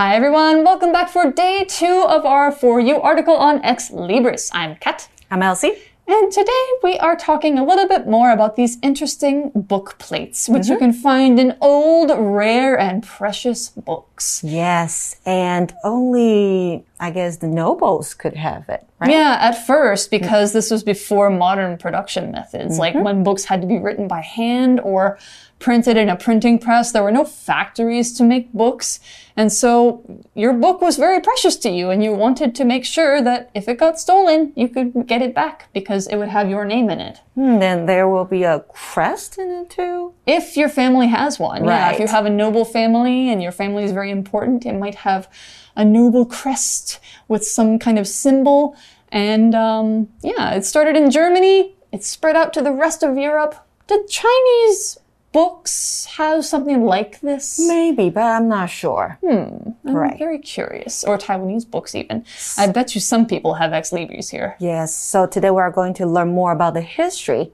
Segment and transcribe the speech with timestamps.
[0.00, 4.48] Hi everyone, welcome back for day two of our For You article on Ex Libris.
[4.54, 5.10] I'm Kat.
[5.30, 5.74] I'm Elsie.
[6.08, 10.68] And today we are talking a little bit more about these interesting book plates, which
[10.68, 10.84] you mm-hmm.
[10.84, 14.42] can find in old, rare, and precious books.
[14.42, 19.10] Yes, and only, I guess, the nobles could have it, right?
[19.10, 20.18] Yeah, at first, mm.
[20.18, 23.04] because this was before modern production methods, like mm-hmm.
[23.04, 25.18] when books had to be written by hand or
[25.60, 26.90] printed in a printing press.
[26.90, 28.98] There were no factories to make books.
[29.36, 30.02] And so
[30.34, 33.68] your book was very precious to you and you wanted to make sure that if
[33.68, 37.00] it got stolen, you could get it back because it would have your name in
[37.00, 37.20] it.
[37.34, 40.14] Hmm, then there will be a crest in it too.
[40.26, 41.64] If your family has one.
[41.64, 44.96] Yeah, if you have a noble family and your family is very important, it might
[44.96, 45.28] have
[45.76, 46.98] a noble crest
[47.28, 48.76] with some kind of symbol.
[49.12, 51.76] And um, yeah, it started in Germany.
[51.92, 53.54] It spread out to the rest of Europe.
[53.88, 54.98] The Chinese
[55.32, 57.58] books have something like this?
[57.58, 59.18] Maybe, but I'm not sure.
[59.24, 59.70] Hmm.
[59.86, 60.18] I'm Right.
[60.18, 61.04] very curious.
[61.04, 62.24] Or Taiwanese books, even.
[62.58, 64.56] I bet you some people have ex libris here.
[64.58, 67.52] Yes, so today we are going to learn more about the history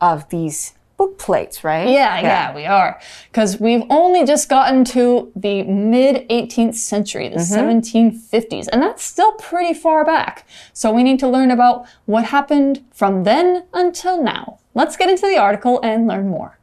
[0.00, 1.88] of these book plates, right?
[1.88, 2.98] Yeah, yeah, we are.
[3.30, 9.32] Because we've only just gotten to the mid 18th century, the 1750s, and that's still
[9.32, 10.46] pretty far back.
[10.72, 14.58] So we need to learn about what happened from then until now.
[14.74, 16.58] Let's get into the article and learn more.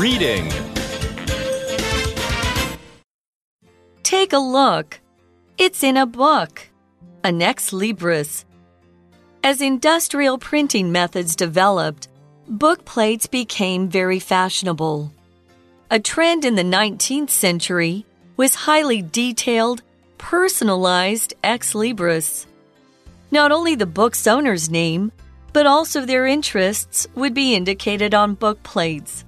[0.00, 0.50] Reading.
[4.02, 4.98] Take a look.
[5.58, 6.66] It's in a book.
[7.22, 8.46] An ex libris.
[9.44, 12.08] As industrial printing methods developed,
[12.48, 15.12] book plates became very fashionable.
[15.90, 18.06] A trend in the 19th century
[18.38, 19.82] was highly detailed,
[20.16, 22.46] personalized ex libris.
[23.30, 25.12] Not only the book's owner's name,
[25.52, 29.26] but also their interests would be indicated on book plates.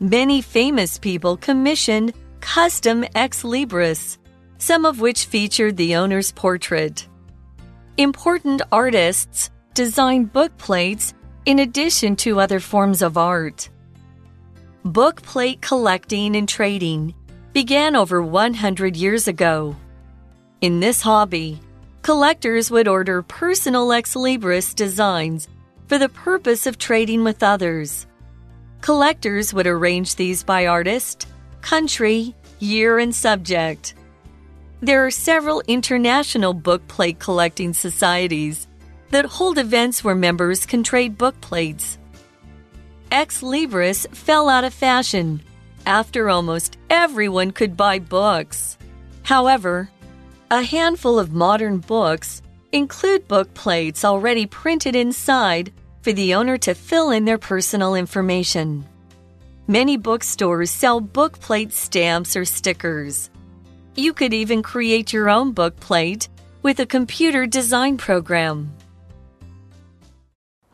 [0.00, 4.18] Many famous people commissioned custom ex libris,
[4.58, 7.08] some of which featured the owner's portrait.
[7.96, 11.14] Important artists designed book plates
[11.46, 13.70] in addition to other forms of art.
[14.84, 17.12] Book plate collecting and trading
[17.52, 19.74] began over 100 years ago.
[20.60, 21.58] In this hobby,
[22.02, 25.48] collectors would order personal ex libris designs
[25.88, 28.06] for the purpose of trading with others.
[28.80, 31.26] Collectors would arrange these by artist,
[31.60, 33.94] country, year, and subject.
[34.80, 38.68] There are several international book plate collecting societies
[39.10, 41.98] that hold events where members can trade book plates.
[43.10, 45.42] Ex Libris fell out of fashion
[45.86, 48.76] after almost everyone could buy books.
[49.22, 49.90] However,
[50.50, 55.72] a handful of modern books include book plates already printed inside
[56.08, 58.82] for the owner to fill in their personal information.
[59.66, 63.28] Many bookstores sell book plate stamps or stickers.
[63.94, 66.30] You could even create your own book plate
[66.62, 68.72] with a computer design program.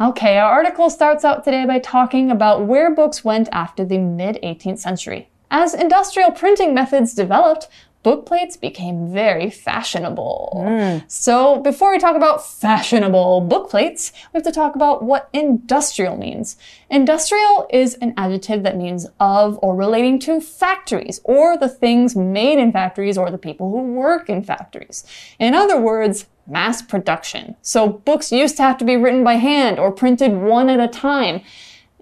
[0.00, 4.39] Okay, our article starts out today by talking about where books went after the mid
[4.44, 5.28] 18th century.
[5.50, 7.67] As industrial printing methods developed,
[8.05, 10.53] book plates became very fashionable.
[10.65, 11.11] Mm.
[11.11, 16.17] So, before we talk about fashionable book plates, we have to talk about what industrial
[16.17, 16.57] means.
[16.89, 22.59] Industrial is an adjective that means of or relating to factories, or the things made
[22.59, 25.05] in factories, or the people who work in factories.
[25.41, 27.57] In other words, mass production.
[27.63, 30.89] So books used to have to be written by hand or printed one at a
[30.89, 31.41] time.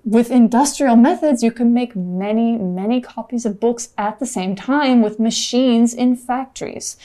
[0.04, 5.00] With industrial methods, you can make many, many copies of books at the same time
[5.00, 6.96] with machines in factories.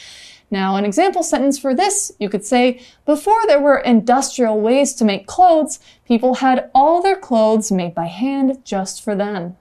[0.49, 5.05] Now, an example sentence for this, you could say, before there were industrial ways to
[5.05, 9.57] make clothes, people had all their clothes made by hand just for them.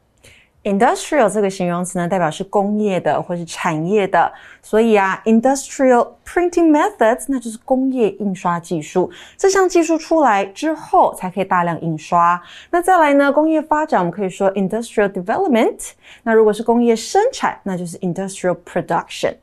[0.67, 9.09] Industrial 这个形容词呢，代表是工业的或是产业的，所以啊，industrial printing methods 那就是工业印刷技术。
[9.37, 12.43] 这项技术出来之后，才可以大量印刷。
[12.71, 15.93] 那再来呢，工业发展我们可以说 industrial development。
[16.25, 19.37] 那如果是工业生产，那就是 industrial production。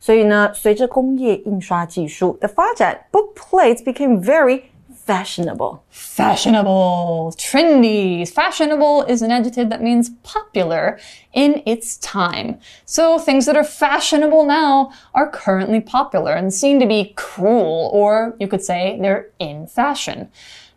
[0.00, 4.62] 所以呢，随着工业印刷技术的发展，book plates became very
[5.04, 5.84] fashionable.
[5.90, 8.26] Fashionable, trendy.
[8.28, 10.98] Fashionable is an adjective that means popular
[11.32, 12.58] in its time.
[12.86, 18.34] So things that are fashionable now are currently popular and seem to be cool, or
[18.40, 20.30] you could say they're in fashion.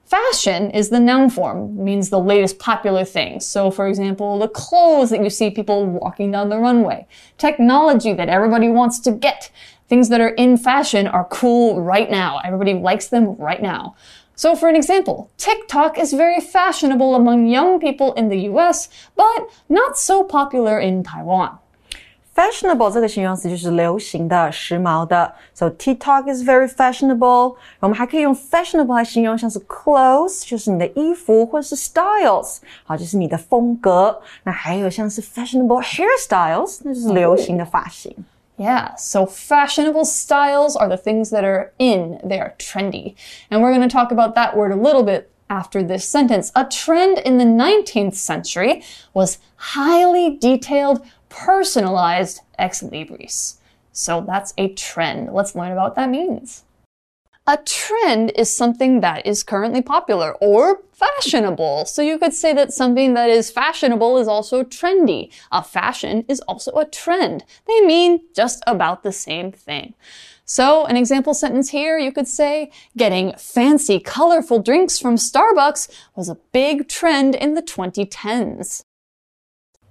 [0.06, 3.42] Fashion is the noun form, means the latest popular thing.
[3.42, 7.08] So, for example, the clothes that you see people walking down the runway,
[7.38, 9.52] technology that everybody wants to get,
[9.89, 12.41] things that are in fashion are cool right now.
[12.45, 13.95] Everybody likes them right now.
[14.35, 19.47] So, for an example, TikTok is very fashionable among young people in the US, but
[19.69, 21.59] not so popular in Taiwan.
[22.35, 25.35] Fashionable 这个形容词就是流行的、时髦的。
[25.53, 27.57] So TikTok is very fashionable。
[27.81, 34.19] 我们还可以用 fashionable 来形容像是 clothes，就是你的衣服，或者是 styles，好，就是你的风格。
[34.45, 38.17] 那还有像是 fashionable hairstyles，那就是流行的发型。
[38.58, 43.16] Yeah, so fashionable styles are the things that are in, they are trendy.
[43.52, 46.52] And we're going to talk about that word a little bit after this sentence.
[46.56, 48.84] A trend in the 19th century
[49.14, 53.58] was highly detailed, personalized ex libris.
[53.92, 55.34] So that's a trend.
[55.34, 56.64] Let's learn about what that means.
[57.50, 61.86] A trend is something that is currently popular or fashionable.
[61.86, 65.32] So you could say that something that is fashionable is also trendy.
[65.50, 67.46] A fashion is also a trend.
[67.66, 69.94] They mean just about the same thing.
[70.44, 76.28] So an example sentence here, you could say, getting fancy, colorful drinks from Starbucks was
[76.28, 78.84] a big trend in the 2010s.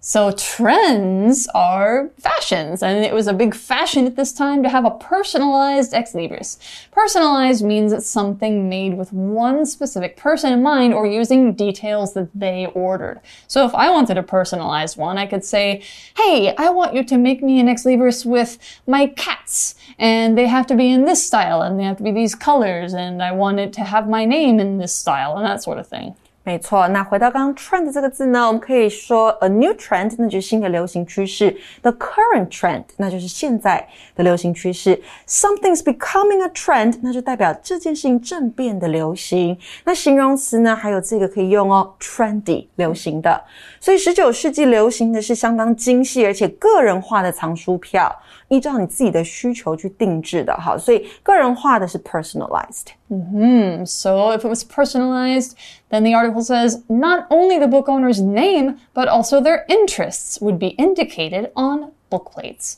[0.09, 4.85] So trends are fashions, and it was a big fashion at this time to have
[4.85, 6.59] a personalized ex libris.
[6.93, 12.29] Personalized means it's something made with one specific person in mind or using details that
[12.33, 13.21] they ordered.
[13.49, 15.83] So if I wanted a personalized one, I could say,
[16.17, 20.47] hey, I want you to make me an ex libris with my cats, and they
[20.47, 23.33] have to be in this style, and they have to be these colors, and I
[23.33, 26.15] want it to have my name in this style, and that sort of thing.
[26.47, 31.51] 没错，那回到刚刚 trend 这个字呢，我们可以说 a new trend，那就是新的流行趋势
[31.83, 33.85] ；the current trend，那就是现在
[34.15, 39.59] 的流行趋势；something's becoming a trend，那就代表这件事情正变得流行。
[39.83, 43.43] 那形容词呢，还有这个可以用哦，trendy，流行的。
[43.81, 48.17] 所以十九世纪流行的是相当精细而且个人化的藏书票。
[48.49, 52.85] 依照你自己的需求去定制的，哈，所以个人化的是 personalized。
[53.10, 53.86] Hmm.
[53.86, 55.56] So if it was personalized,
[55.90, 60.58] then the article says not only the book owner's name, but also their interests would
[60.58, 62.76] be indicated on book plates.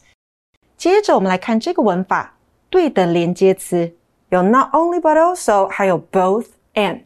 [0.78, 2.34] 接着我们来看这个文法，
[2.70, 3.94] 对等连接词
[4.30, 7.04] 有 not only but also，还有 both and。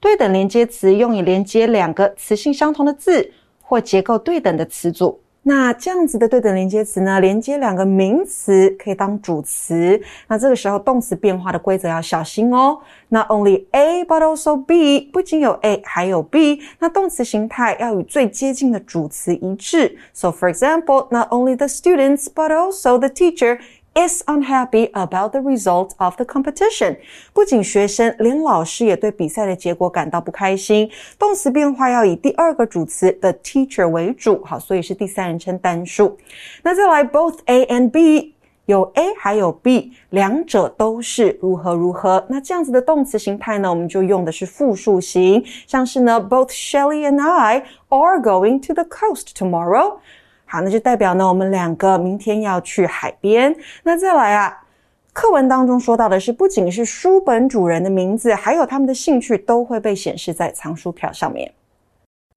[0.00, 5.20] 对等连接词用以连接两个词性相同的字或结构对等的词组。
[5.47, 9.97] 那这样子的对等连接词呢，连接两个名词可以当主词。
[10.27, 12.77] 那这个时候动词变化的规则要小心哦。
[13.07, 16.59] Not only A but also B，不仅有 A 还有 B。
[16.79, 19.97] 那动词形态要与最接近的主词一致。
[20.11, 23.59] So for example, not only the students but also the teacher
[23.96, 26.96] is unhappy about the result of the competition。
[27.32, 30.90] 不仅学生，连老师也对比赛的结果感到不开心。
[31.18, 36.16] 动词变化要以第二个主词 the teacher 为主，好，所以是第三人称单数。
[36.62, 38.34] 那再来，both A and B。
[38.66, 42.24] 有 A 还有 B，两者都是如何如何。
[42.28, 49.96] 那这样子的动词形态呢，我们就用的是复数型，像是呢，Both Shelly and I are going to the coast tomorrow。
[50.46, 53.54] 好，那就代表呢，我们两个明天要去海边。
[53.82, 54.62] 那再来啊，
[55.12, 61.52] 课文当中说到的是，不仅是书本主人的名字，还有他们的兴趣都会被显示在藏书票上面。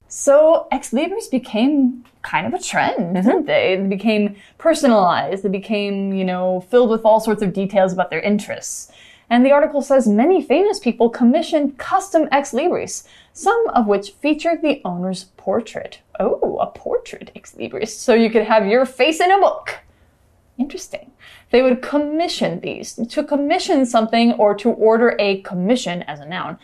[0.07, 3.75] So ex libris became kind of a trend, didn't they?
[3.75, 5.41] They became personalized.
[5.41, 8.91] They became, you know, filled with all sorts of details about their interests.
[9.27, 14.62] And the article says many famous people commissioned custom ex libris, some of which featured
[14.62, 16.00] the owner's portrait.
[16.18, 17.88] Oh, a portrait ex libris.
[17.88, 19.78] So you could have your face in a book.
[20.58, 21.10] Interesting.
[21.50, 22.94] They would commission these.
[22.94, 26.58] To commission something or to order a commission as a noun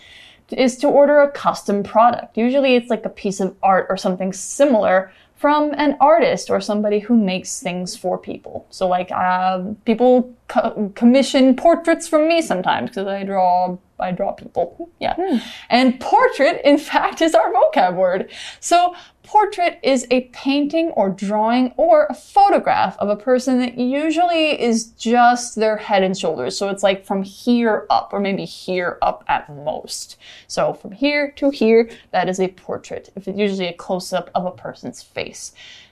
[0.51, 2.37] is to order a custom product.
[2.37, 6.99] Usually it's like a piece of art or something similar from an artist or somebody
[6.99, 8.67] who makes things for people.
[8.71, 14.33] So like uh, people co commission portraits from me sometimes because I draw I draw
[14.33, 14.91] people.
[14.99, 15.15] Yeah.
[15.17, 15.43] Mm.
[15.69, 18.33] And portrait, in fact, is our vocab word.
[18.61, 24.61] So portrait is a painting or drawing or a photograph of a person that usually
[24.61, 26.57] is just their head and shoulders.
[26.57, 30.17] So it's like from here up or maybe here up at most.
[30.47, 33.11] So from here to here, that is a portrait.
[33.17, 35.26] If it's usually a close up of a person's face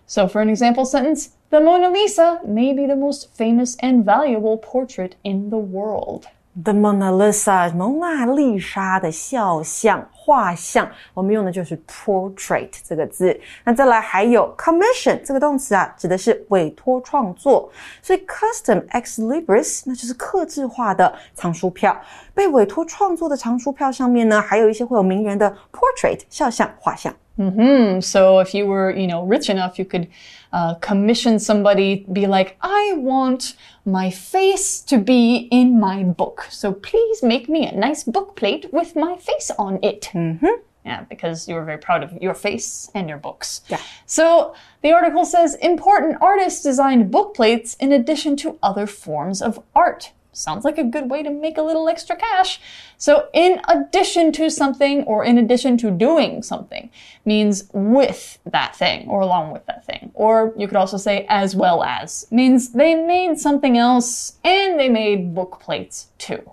[0.08, 4.58] So for an example sentence, the Mona Lisa may be the most famous and valuable
[4.58, 6.24] portrait in the world.
[6.62, 13.39] The Mona Lisa，蒙娜丽莎的肖像、画像，我们用的就是 portrait 这个字。
[13.63, 17.72] 那再来还有 commission 这个动词啊，指的是委托创作。
[18.01, 21.96] 所以 custom ex libris 那就是刻制化的藏书票。
[22.34, 27.13] 被委托创作的藏书票上面呢，还有一些会有名人的 portrait 肖像、画像。
[27.37, 28.00] Hmm.
[28.00, 30.09] So if you were, you know, rich enough, you could
[30.53, 36.47] uh, commission somebody, be like, I want my face to be in my book.
[36.50, 40.11] So please make me a nice book plate with my face on it.
[40.12, 40.47] Mm-hmm.
[40.87, 43.62] Yeah, because you were very proud of your face and your books.
[43.69, 43.81] Yeah.
[44.07, 49.61] So the article says important artists designed book plates in addition to other forms of
[49.75, 50.12] art.
[50.37, 52.61] Sounds like a good way to make a little extra cash.
[52.99, 56.91] So, in addition to something or in addition to doing something
[57.25, 60.11] means with that thing or along with that thing.
[60.14, 64.88] Or you could also say as well as means they made something else and they
[64.88, 66.50] made book plates too.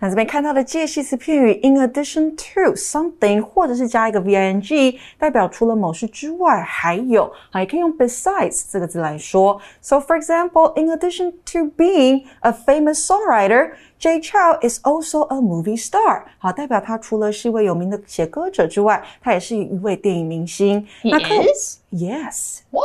[0.00, 9.58] 那这边看到的介系词片语 in addition to something，或者是加一个 v-i-n-g，代表除了某事之外还有，啊，也可以用 besides 这个字来说。
[9.80, 15.76] So for example, in addition to being a famous songwriter, Jay Chou is also a movie
[15.76, 16.24] star。
[16.38, 20.86] 好，代表他除了是一位有名的写歌者之外，他也是一位电影明星。
[21.02, 21.78] He 那课 is?
[21.90, 22.60] Yes。
[22.70, 22.84] What?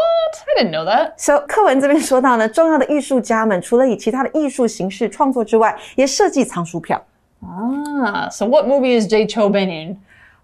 [0.57, 1.13] I didn't know that.
[1.17, 7.03] So 课文这边说到呢，重要的艺术家们除了以其他的艺术形式创作之外，也设计藏书票。
[7.43, 9.97] Ah, so what movie is Jay Cho been in?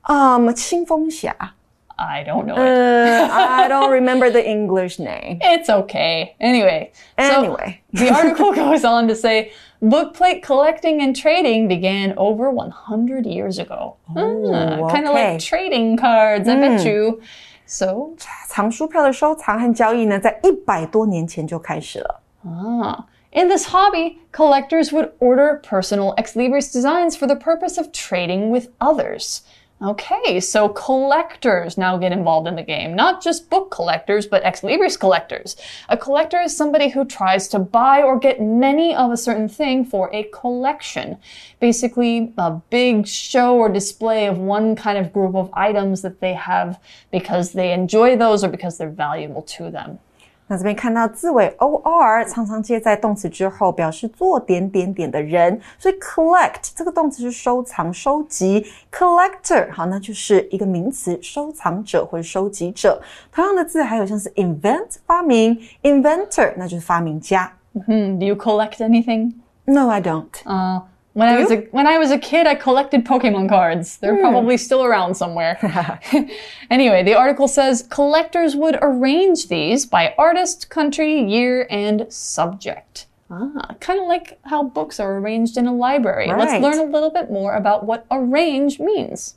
[0.04, 1.54] 嗯，清风侠。
[2.00, 2.60] I don't know it.
[2.60, 5.39] 呃 I don't remember the English name.
[5.42, 6.36] It's okay.
[6.39, 6.92] Anyway.
[7.18, 7.80] so Anyway.
[7.92, 9.50] the article goes on to say
[9.82, 13.96] book plate collecting and trading began over 100 years ago.
[14.16, 15.34] Oh, Kind of okay.
[15.34, 17.22] like trading cards, I bet you.
[17.66, 18.13] So,
[18.48, 22.22] 藏书票的收藏和交易呢，在一百多年前就开始了。
[22.46, 27.92] ah, in this hobby, collectors would order personal ex libris designs for the purpose of
[27.92, 29.42] trading with others.
[29.83, 32.95] Okay, so collectors now get involved in the game.
[32.95, 35.57] Not just book collectors, but ex libris collectors.
[35.89, 39.85] A collector is somebody who tries to buy or get many of a certain thing
[39.85, 41.19] for a collection.
[41.59, 46.35] Basically, a big show or display of one kind of group of items that they
[46.35, 46.79] have
[47.11, 49.99] because they enjoy those or because they're valuable to them.
[50.52, 58.66] 那这边看到字尾 or 常常接在动词之后，表示做点点点的人，所以 collect 这个动词是收藏、收集。
[58.92, 63.00] collector 好，那就是一个名词，收藏者或者收集者。
[63.32, 67.50] 同样的字还有像是 invent 发明，inventor 那就是发明家。
[67.87, 69.32] Hmm, do you collect anything?
[69.64, 70.28] No, I don't.
[70.44, 70.82] Uh,
[71.14, 73.99] when I was a when I was a kid, I collected Pokemon cards.
[73.99, 75.59] They're probably still around somewhere.
[76.71, 83.07] anyway, the article says collectors would arrange these by artist, country, year, and subject.
[83.31, 86.28] Ah, kind of like how books are arranged in a library.
[86.28, 89.37] Let's learn a little bit more about what arrange means.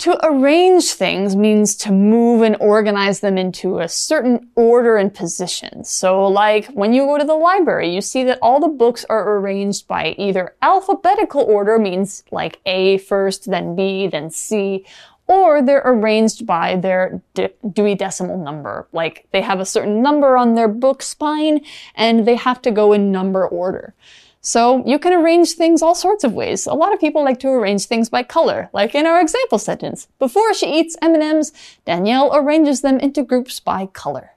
[0.00, 5.84] To arrange things means to move and organize them into a certain order and position.
[5.84, 9.36] So, like when you go to the library, you see that all the books are
[9.36, 14.86] arranged by either alphabetical order, means like A first, then B, then C,
[15.26, 18.88] or they're arranged by their de- Dewey Decimal number.
[18.92, 21.60] Like they have a certain number on their book spine
[21.94, 23.92] and they have to go in number order.
[24.41, 26.67] So you can arrange things all sorts of ways.
[26.67, 30.05] A lot of people like to arrange things by color, like in our example sentence.
[30.19, 31.51] Before she eats M&Ms,
[31.83, 34.29] Danielle arranges them into groups by color.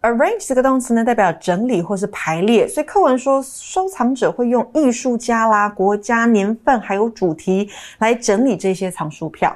[0.00, 7.68] Arrange 这个动词呢，代表整理或是排列，所以课文说，收藏者会用艺术家啦、国家、年份还有主题
[7.98, 9.54] 来整理这些藏书票。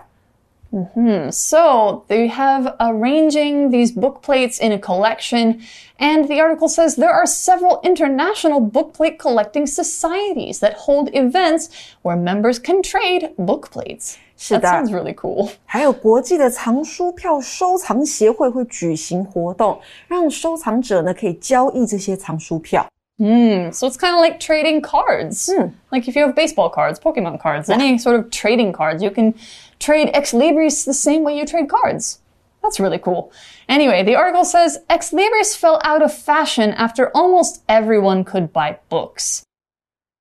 [1.32, 5.60] So they have arranging these book plates in a collection,
[5.98, 11.70] and the article says there are several international book plate collecting societies that hold events
[12.02, 14.16] where members can trade book plates.
[14.36, 14.68] 是 That 的。
[14.68, 15.50] sounds really cool.
[15.66, 22.86] 还有国际的藏书票收藏协会会举行活动，让收藏者呢可以交易这些藏书票。
[23.18, 23.70] Hmm.
[23.70, 25.52] So it's kind of like trading cards.
[25.90, 29.34] Like if you have baseball cards, Pokemon cards, any sort of trading cards, you can
[29.79, 32.19] trade ex libris the same way you trade cards.
[32.61, 33.31] That's really cool.
[33.69, 38.79] Anyway, the article says ex libris fell out of fashion after almost everyone could buy
[38.89, 39.45] books.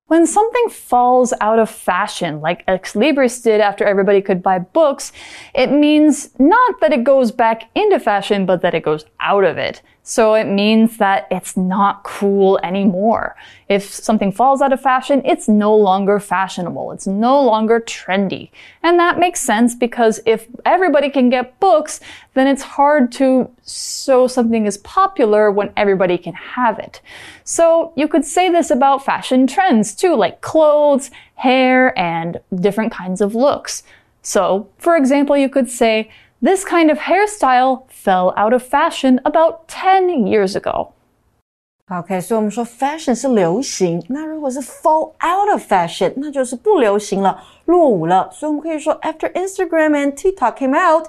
[0.07, 5.11] When something falls out of fashion, like Ex Libris did after everybody could buy books,
[5.55, 9.57] it means not that it goes back into fashion, but that it goes out of
[9.57, 9.81] it.
[10.03, 13.35] So it means that it's not cool anymore.
[13.67, 16.91] If something falls out of fashion, it's no longer fashionable.
[16.91, 18.51] It's no longer trendy.
[18.83, 21.99] And that makes sense because if everybody can get books,
[22.35, 27.01] then it's hard to show something is popular when everybody can have it.
[27.43, 33.19] So you could say this about fashion trends too, like clothes, hair, and different kinds
[33.19, 33.81] of looks.
[34.21, 36.09] So, for example, you could say,
[36.41, 40.93] this kind of hairstyle fell out of fashion about 10 years ago.
[41.87, 48.27] OK，所以我们说 fashion 是流行，那如果是 fall out of fashion，那就是不流行了，落伍了。
[48.31, 51.05] 所以我们可以说，after Instagram and TikTok came out,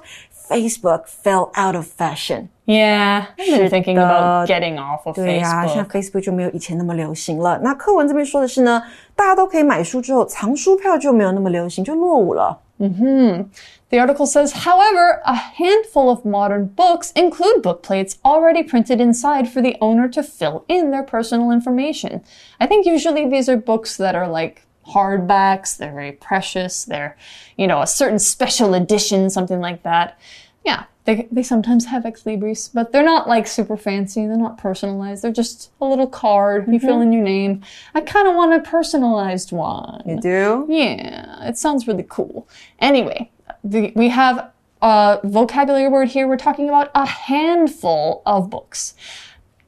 [0.47, 2.49] Facebook fell out of fashion。
[2.65, 4.45] Yeah, thinking 是的。
[4.45, 5.99] about getting off of 对呀、现在.
[5.99, 7.59] Facebook 就没有以前那么流行了。
[7.63, 8.83] 那课文这边说的是呢，
[9.15, 12.55] 大家都可以买书之后，藏书票就没有那么流行，就落伍了。
[12.79, 13.49] Mm-hmm.
[13.89, 19.49] The article says, however, a handful of modern books include book plates already printed inside
[19.49, 22.23] for the owner to fill in their personal information.
[22.59, 27.17] I think usually these are books that are like hardbacks, they're very precious, they're,
[27.57, 30.19] you know, a certain special edition, something like that.
[30.63, 34.57] Yeah, they, they sometimes have ex libris, but they're not like super fancy, they're not
[34.57, 37.13] personalized, they're just a little card, you fill in mm-hmm.
[37.13, 37.63] your name.
[37.95, 40.03] I kind of want a personalized one.
[40.05, 40.65] You do?
[40.67, 42.45] Yeah, it sounds really cool.
[42.79, 43.31] Anyway,
[43.63, 46.27] the, we have a vocabulary word here.
[46.27, 48.93] We're talking about a handful of books.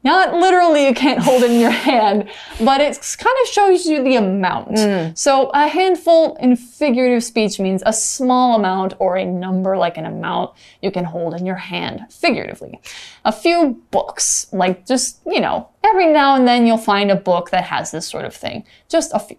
[0.01, 2.29] Not literally, you can't hold it in your hand,
[2.61, 4.69] but it kind of shows you the amount.
[4.69, 5.17] Mm.
[5.17, 10.05] So, a handful in figurative speech means a small amount or a number like an
[10.05, 10.51] amount
[10.81, 12.79] you can hold in your hand, figuratively.
[13.25, 17.49] A few books, like just, you know, every now and then you'll find a book
[17.49, 18.65] that has this sort of thing.
[18.87, 19.37] Just a few.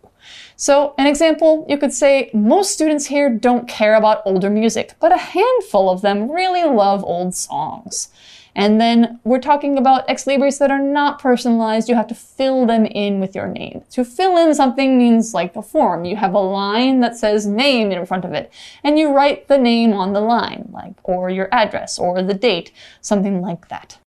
[0.56, 5.12] So, an example, you could say most students here don't care about older music, but
[5.12, 8.08] a handful of them really love old songs.
[8.54, 11.88] And then we're talking about ex libris that are not personalized.
[11.88, 13.84] You have to fill them in with your name.
[13.92, 16.04] To fill in something means like a form.
[16.04, 18.52] You have a line that says name in front of it,
[18.82, 22.72] and you write the name on the line, like, or your address, or the date,
[23.00, 23.98] something like that.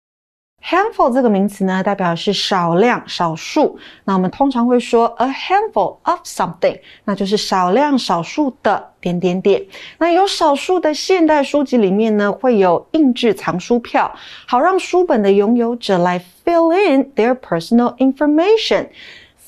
[0.65, 3.79] Handful 这个名词呢，代表是少量、少数。
[4.05, 9.63] 那我们通常会说 a handful of something，那就是少量、少数的点点点。
[9.99, 14.15] 那有少数的现代书籍里面呢，会有印制藏书票，
[14.47, 18.89] 好让书本的拥有者来 fill in their personal information。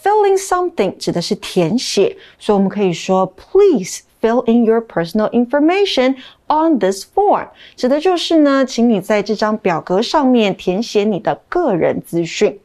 [0.03, 6.16] Filling something 指的是填写，所以我们可以说 please fill in your personal information
[6.48, 12.60] on this form，指的就是呢，请你在这张表格上面填写你的个人资讯。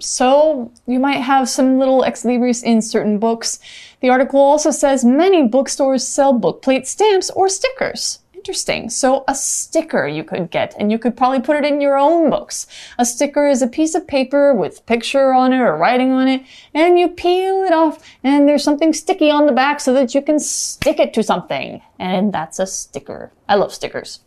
[0.00, 3.58] So you might have some little ex libris in certain books.
[4.00, 8.20] The article also says many bookstores sell bookplate stamps or stickers.
[8.38, 8.90] Interesting.
[8.90, 12.28] So a sticker you could get, and you could probably put it in your own
[12.28, 12.66] books.
[12.98, 16.42] A sticker is a piece of paper with picture on it or writing on it,
[16.74, 20.20] and you peel it off, and there's something sticky on the back so that you
[20.20, 21.80] can stick it to something.
[21.98, 23.30] And that's a sticker.
[23.48, 24.18] I love stickers.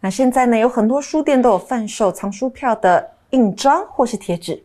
[0.00, 4.62] 那现在呢，有很多书店都有贩售藏书票的印章或是贴纸。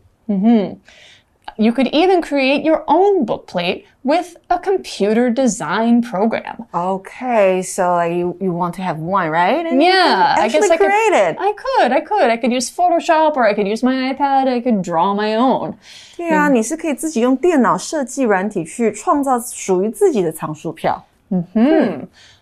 [1.58, 6.64] You could even create your own bookplate with a computer design program.
[6.72, 9.64] Okay, so like you, you want to have one, right?
[9.66, 10.86] And you Yeah, can I guess actually I could.
[10.86, 11.36] create it.
[11.38, 12.30] I could, I could.
[12.30, 14.48] I could use Photoshop or I could use my iPad.
[14.48, 15.74] I could draw my own.
[16.16, 21.04] 对啊，你是可以自己用电脑设计软体去创造属于自己的藏书票。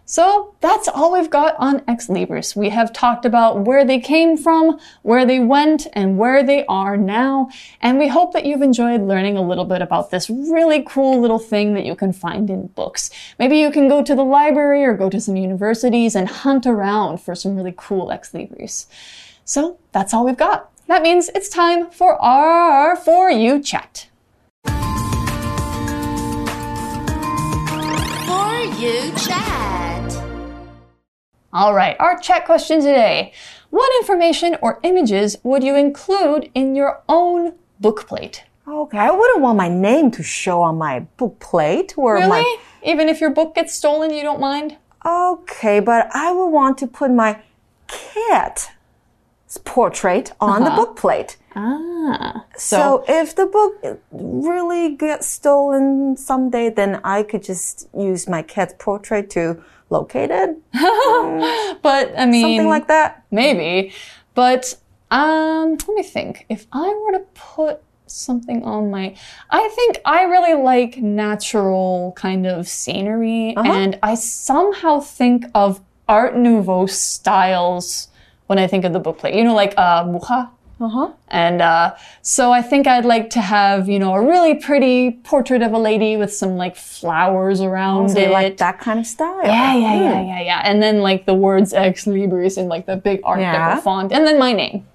[0.08, 2.56] So that's all we've got on Ex Libris.
[2.56, 6.96] We have talked about where they came from, where they went, and where they are
[6.96, 7.50] now.
[7.82, 11.40] And we hope that you've enjoyed learning a little bit about this really cool little
[11.40, 13.10] thing that you can find in books.
[13.40, 17.18] Maybe you can go to the library or go to some universities and hunt around
[17.18, 18.86] for some really cool Ex Libris.
[19.44, 20.70] So that's all we've got.
[20.88, 24.08] That means it's time for our For You chat.
[28.28, 29.85] For you chat.
[31.56, 33.32] All right, our chat question today.
[33.70, 38.42] What information or images would you include in your own bookplate?
[38.68, 42.28] Okay, I wouldn't want my name to show on my book plate or Really?
[42.28, 42.58] my.
[42.84, 44.76] Even if your book gets stolen, you don't mind?
[45.06, 47.40] Okay, but I would want to put my
[47.88, 48.68] cat's
[49.58, 51.38] portrait on the book plate.
[51.56, 52.46] Ah.
[52.58, 58.74] So, if the book really gets stolen someday, then I could just use my cat's
[58.78, 60.58] portrait to locate it.
[61.82, 63.24] but I mean, Something like that.
[63.32, 63.94] maybe.
[64.34, 64.76] But
[65.12, 66.46] um, let me think.
[66.50, 69.16] If I were to put something on my,
[69.50, 76.36] I think I really like natural kind of scenery, and I somehow think of Art
[76.36, 78.10] Nouveau styles
[78.48, 79.36] when I think of the bookplate.
[79.36, 80.52] You know, like uh, Mucha.
[80.82, 81.10] Uh-huh.
[81.30, 85.62] And uh, so I think I'd like to have, you know, a really pretty portrait
[85.62, 88.30] of a lady with some like flowers around So it.
[88.30, 89.40] like that kind of style.
[89.46, 90.62] Yeah, yeah, yeah, yeah, yeah.
[90.66, 93.78] And then like the words ex libris in like the big art Yeah.
[93.78, 94.86] deco font, and then my name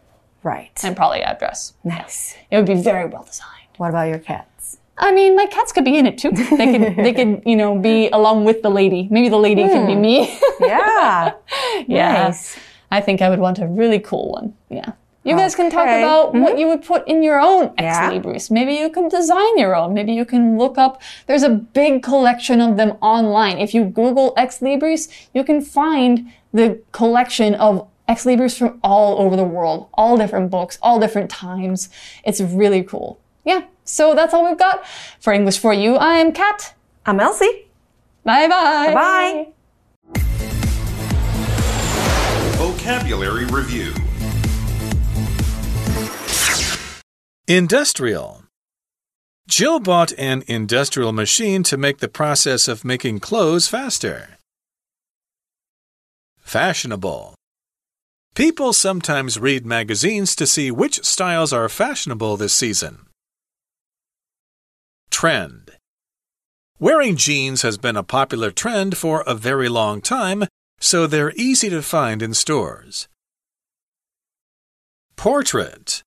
[0.43, 0.79] Right.
[0.85, 1.73] and probably address.
[1.83, 2.37] Nice.
[2.51, 3.49] It would be very well designed.
[3.79, 4.77] What about your cats?
[4.99, 6.31] I mean, my cats could be in it too.
[6.31, 9.09] They could, they could, you know, be along with the lady.
[9.11, 10.39] Maybe the lady could be me.
[10.61, 11.33] Yeah.
[11.89, 12.13] yeah.
[12.25, 12.59] Nice.
[12.91, 14.55] I think I would want a really cool one.
[14.69, 14.93] Yeah.
[15.23, 16.59] You guys can talk about what mm-hmm.
[16.59, 18.11] you would put in your own ex Yeah.
[18.11, 18.51] libris.
[18.51, 19.93] Maybe you can design your own.
[19.93, 21.03] Maybe you can look up.
[21.27, 23.59] There's a big collection of them online.
[23.59, 29.21] If you Google ex libris, you can find the collection of ex libris from all
[29.21, 31.91] over the world, all different books, all different times.
[32.25, 33.21] It's really cool.
[33.45, 34.87] Yeah, so that's all we've got
[35.21, 35.99] for English for You.
[35.99, 36.75] I'm Kat.
[37.05, 37.67] I'm Elsie.
[38.25, 38.95] Bye Bye bye.
[38.95, 39.60] Bye.
[42.81, 43.93] Vocabulary Review
[47.47, 48.45] Industrial.
[49.47, 54.39] Jill bought an industrial machine to make the process of making clothes faster.
[56.39, 57.35] Fashionable.
[58.35, 63.05] People sometimes read magazines to see which styles are fashionable this season.
[65.11, 65.73] Trend.
[66.79, 70.47] Wearing jeans has been a popular trend for a very long time,
[70.81, 73.09] so they're easy to find in stores.
[75.17, 76.03] Portrait.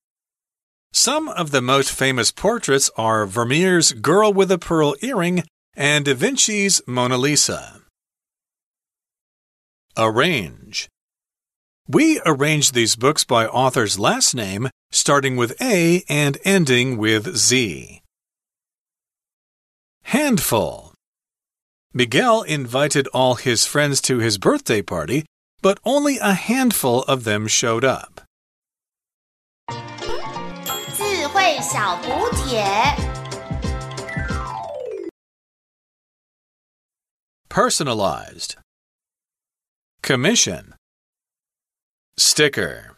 [0.91, 5.43] Some of the most famous portraits are Vermeer's Girl with a Pearl Earring
[5.75, 7.81] and Da Vinci's Mona Lisa.
[9.97, 10.89] Arrange.
[11.88, 18.01] We arrange these books by author's last name, starting with A and ending with Z.
[20.03, 20.92] Handful.
[21.94, 25.24] Miguel invited all his friends to his birthday party,
[25.62, 28.20] but only a handful of them showed up.
[30.94, 32.64] 智慧小补帖。
[37.48, 38.57] Personalized.
[40.02, 40.74] Commission.
[42.16, 42.91] Sticker.